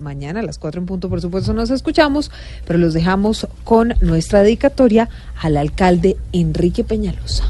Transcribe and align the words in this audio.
mañana 0.00 0.40
a 0.40 0.42
las 0.42 0.58
4 0.58 0.80
en 0.80 0.86
punto, 0.86 1.08
por 1.08 1.20
supuesto, 1.20 1.52
nos 1.52 1.70
escuchamos, 1.70 2.30
pero 2.66 2.78
los 2.78 2.94
dejamos 2.94 3.46
con 3.64 3.94
nuestra 4.00 4.42
dedicatoria 4.42 5.08
al 5.40 5.56
alcalde 5.56 6.16
Enrique 6.32 6.84
Peñalosa. 6.84 7.44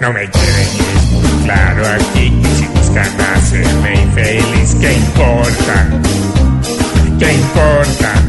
No 0.00 0.12
me 0.12 0.28
quieren 0.30 0.68
y 0.74 1.14
muy 1.14 1.44
claro 1.44 1.86
aquí 1.86 2.30
que 2.42 2.48
si 2.56 2.66
buscan 2.66 3.20
hacerme 3.36 4.02
infeliz, 4.02 4.74
¿qué 4.80 4.92
importa? 4.94 5.88
¿Qué 7.18 7.32
importa? 7.34 8.21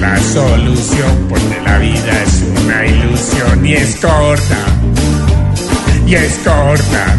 La 0.00 0.18
solución 0.18 1.26
porque 1.28 1.60
la 1.64 1.78
vida 1.78 2.22
es 2.22 2.44
una 2.64 2.86
ilusión 2.86 3.66
y 3.66 3.74
es 3.74 3.96
corta. 3.96 4.58
Y 6.06 6.14
es 6.14 6.34
corta. 6.44 7.16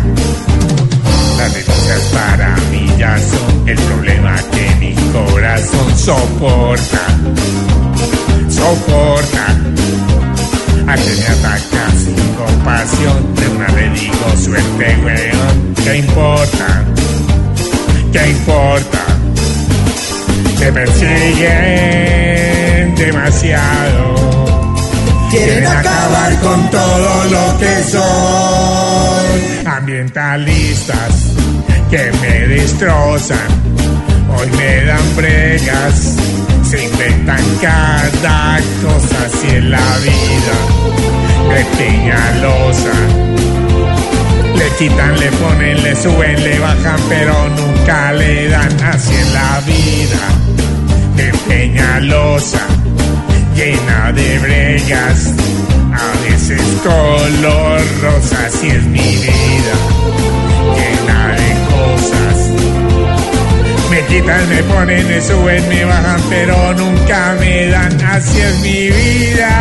Las 1.37 1.53
denuncias 1.53 2.01
para 2.13 2.55
mí 2.71 2.87
ya 2.97 3.17
son 3.17 3.69
el 3.69 3.77
problema 3.77 4.35
que 4.51 4.75
mi 4.79 4.95
corazón 5.11 5.97
soporta. 5.97 7.01
Soporta. 8.49 9.45
A 10.87 10.95
que 10.95 11.15
me 11.19 11.27
ataca 11.27 11.91
sin 11.97 12.33
compasión, 12.35 13.35
de 13.35 13.47
una 13.49 13.67
le 13.69 13.89
digo 13.99 14.37
suerte, 14.37 14.97
weón. 15.03 15.75
¿Qué 15.83 15.97
importa? 15.97 16.83
¿Qué 18.11 18.29
importa? 18.29 19.05
Me 20.59 20.71
persiguen 20.71 22.04
demasiado. 23.45 24.15
Quieren 25.29 25.65
acabar 25.67 26.39
con 26.41 26.69
todo 26.69 27.25
lo 27.25 27.57
que 27.59 27.83
soy. 27.83 29.65
Ambientalistas 29.65 31.33
que 31.89 32.11
me 32.21 32.47
destrozan, 32.47 33.37
hoy 34.37 34.49
me 34.57 34.85
dan 34.85 35.15
bregas. 35.15 36.15
Se 36.63 36.83
inventan 36.83 37.43
cada 37.61 38.59
cosa 38.81 39.25
así 39.25 39.55
en 39.55 39.71
la 39.71 39.97
vida. 39.97 40.55
De 41.49 41.65
Peñalosa. 41.77 42.93
Le 44.55 44.69
quitan, 44.77 45.19
le 45.19 45.31
ponen, 45.31 45.83
le 45.83 45.95
suben, 45.95 46.43
le 46.43 46.59
bajan, 46.59 46.99
pero 47.09 47.33
nunca 47.49 48.13
le 48.13 48.49
dan 48.49 48.83
así 48.83 49.13
en 49.13 49.33
la 49.33 49.61
vida. 49.65 50.21
De 51.17 51.31
Peñalosa, 51.47 52.74
llena 53.85 54.11
de 54.11 54.39
bregas, 54.39 55.33
a 55.93 56.29
veces 56.29 56.61
color 56.83 57.81
rosa, 58.01 58.45
así 58.45 58.67
es 58.67 58.83
mi 58.85 58.99
vida, 58.99 59.75
llena 60.75 61.35
de 61.35 61.53
cosas. 61.71 62.49
Me 63.89 64.01
quitan, 64.05 64.49
me 64.49 64.63
ponen, 64.63 65.07
me 65.07 65.21
suben, 65.21 65.69
me 65.69 65.85
bajan, 65.85 66.21
pero 66.29 66.73
nunca 66.73 67.35
me 67.39 67.67
dan, 67.67 68.01
así 68.05 68.39
es 68.39 68.59
mi 68.61 68.89
vida. 68.89 69.54